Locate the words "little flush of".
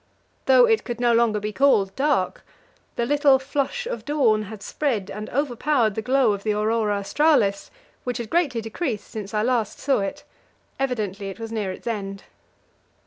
3.05-4.03